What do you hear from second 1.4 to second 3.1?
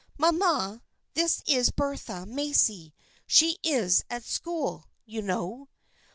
is Bertha Macy.